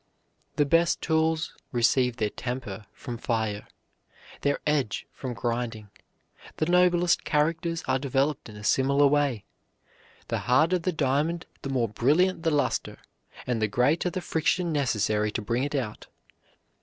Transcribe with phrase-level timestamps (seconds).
[0.55, 3.67] The best tools receive their temper from fire,
[4.41, 5.91] their edge from grinding;
[6.57, 9.43] the noblest characters are developed in a similar way.
[10.29, 12.97] The harder the diamond, the more brilliant the luster,
[13.45, 16.07] and the greater the friction necessary to bring it out.